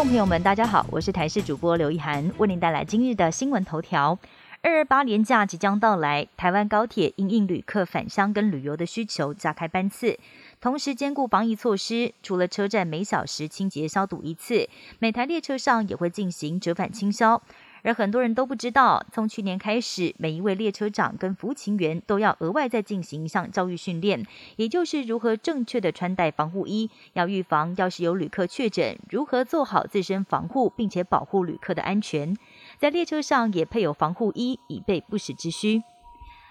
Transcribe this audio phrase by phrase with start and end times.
[0.00, 4.18] 众朋友们，大家好，我是台视主播刘一涵，为您带来今日的新闻头条。
[4.62, 10.18] 二二八年假即将到来，台湾高铁因应旅客返乡跟旅游的需求，加开班次，
[10.58, 12.14] 同时兼顾防疫措施。
[12.22, 14.70] 除了车站每小时清洁消毒一次，
[15.00, 17.42] 每台列车上也会进行折返清消。
[17.82, 24.26] 而很多人都不知道，从去年开始，每一位列车长跟服务勤员都要额外再进行一项教育训练，
[24.56, 32.36] 也就是如何正确的穿戴防护衣，要预防要是有旅客确诊，如何做好自身防护，并且保护旅客的安全。
[32.78, 35.82] 在列车上也配有防护衣，以备不时之需。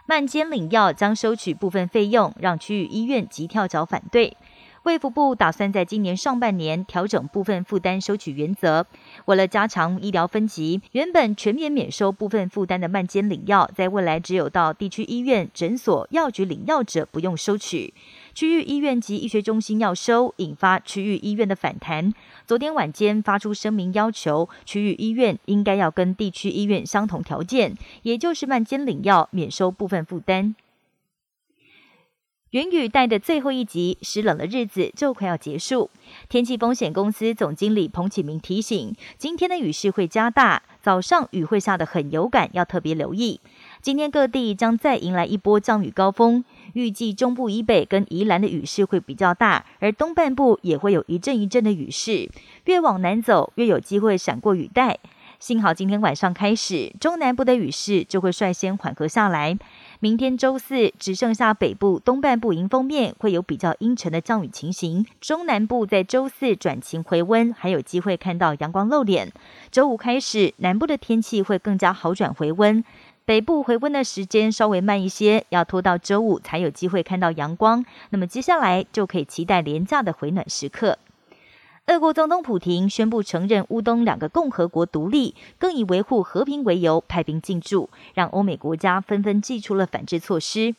[0.06, 4.36] 慢监领药将收取部分费用，让区域医院急跳脚反对。
[4.84, 8.86] 卫福部打算在今年上半年调整部分负担收取原则，
[9.26, 17.94] 为了加强医疗分级，原本全面免收部分负担的慢间领药，在未来只有到地区医院、诊所、药局领药者不用收取，
[18.34, 22.14] 区域医院及医学中心要收，引发区域医院的反弹。
[22.48, 30.56] 昨天晚间发出声明，要求区域医院应该要跟地区医院相同条件，也就是慢间领药免收部分负担。
[32.52, 35.92] 云雨带的最后一集，湿冷的日子就快要结束。
[36.30, 43.40] 天气风险公司总经理彭启明提醒，今天的雨势会加大，早上雨会下的很有感，要特别留意。
[43.84, 52.32] 今天各地将再迎来一波降雨高峰，预计中部以北跟宜兰的雨势会比较大，而东半部也会有一阵一阵的雨势。
[52.66, 54.98] 越往南走，越有机会闪过雨带。
[55.38, 59.58] 幸好今天晚上开始，中南部的雨势就会率先缓和下来。
[60.02, 69.30] 明天周四只剩下北部东半部迎风面会有比较阴沉的降雨情形，中南部在周四转晴回温，还有机会看到阳光露脸。
[69.70, 72.82] 周五开始，南部的天气会更加好转回温，
[73.26, 77.84] 北部回温的时间稍微慢一些，要拖到周五才有机会看到阳光。
[78.12, 80.98] 那么接下来就可以期待廉价的回暖时刻。
[81.90, 90.76] 俄国总统普京宣布承认乌东两个共和国独立，更以维护和平为由派兵进驻，让欧美国家纷纷祭出了反制措施。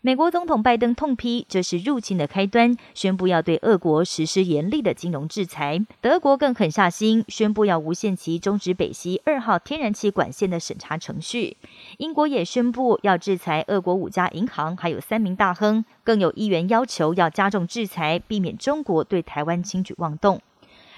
[0.00, 5.84] 美国总统拜登痛批这是入侵的开端，宣布要对俄国实施严厉的金融制裁。
[6.00, 11.56] 德国更狠下心，宣布要无限期终止北溪二号天然气管线的审查程序。
[11.96, 15.84] 英国也宣布要制裁俄国五家银行，还有三名大亨。
[16.04, 20.40] 更有议员要求要加重制裁，避免中国对台湾轻举妄动。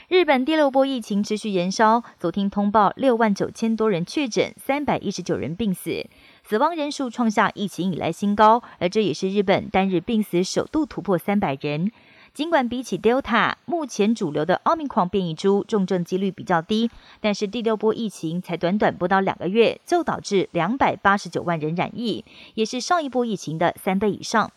[0.09, 6.05] 日本第六波疫情持续延烧，昨天通报六万九千多人确诊，三百一十九人病死，
[6.51, 11.93] 死亡人数创下疫情以来新高，而这也是日本单日病死首度突破三百人。
[12.35, 16.91] 尽管比起 Delta，目前主流的奥密克戎变异株重症几率比较低，
[17.21, 22.25] 但是第六波疫情才短短不到两个月，就导致两百八十九万人染疫，
[22.55, 24.51] 也是上一波疫情的三倍以上。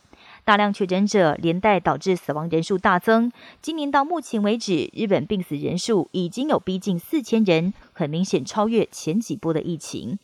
[0.43, 3.31] 大量确诊者连带导致死亡人数大增。
[3.61, 10.17] 今年到目前为止，日本病死人数已经有逼近四千人，很明显超越前几波的疫情。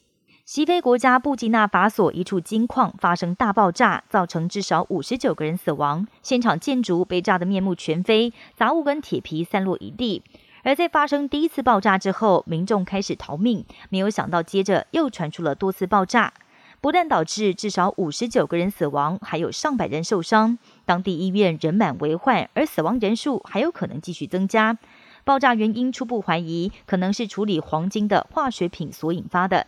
[0.51, 10.23] 西非国家布基纳法索一处金矿发生大爆炸，造成至少五十九个人死亡，现场建筑被炸得面目全非，杂物跟铁皮散落一地。
[10.63, 16.33] 而在发生第一次爆炸之后，民众开始逃命，没有想到接着又传出了多次爆炸。
[16.81, 20.57] 不但导致至少五十九个人死亡，还有上百人受伤。
[20.83, 24.75] 当地医院人满为患，而死亡人数还有可能继续增加。
[25.23, 29.67] 爆炸原因初步怀疑可能是处理黄金的化学品所引发的。